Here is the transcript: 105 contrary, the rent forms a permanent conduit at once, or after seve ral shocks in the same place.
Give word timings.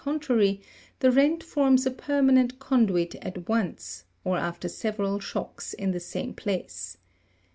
105 0.03 0.13
contrary, 0.29 0.61
the 0.97 1.11
rent 1.11 1.43
forms 1.43 1.85
a 1.85 1.91
permanent 1.91 2.57
conduit 2.57 3.13
at 3.21 3.47
once, 3.47 4.03
or 4.23 4.35
after 4.35 4.67
seve 4.67 4.97
ral 4.97 5.19
shocks 5.19 5.73
in 5.73 5.91
the 5.91 5.99
same 5.99 6.33
place. 6.33 6.97